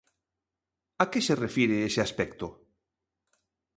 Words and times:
A 1.03 1.05
que 1.11 1.21
se 1.27 1.35
refire 1.45 1.85
ese 1.89 1.99
aspecto? 2.07 2.47